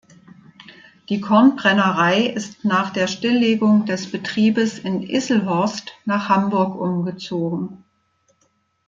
[1.09, 7.83] Die Kornbrennerei ist nach der Stilllegung des Betriebes in Isselhorst nach Hamburg umgezogen.